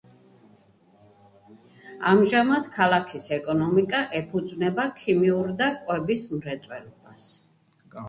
ამჟამად 2.13 2.73
ქალაქის 2.79 3.29
ეკონომიკა 3.39 4.03
ეფუძნება 4.23 4.89
ქიმიურ 5.03 5.55
და 5.63 5.73
კვების 5.87 6.31
მრეწველობას. 6.37 7.33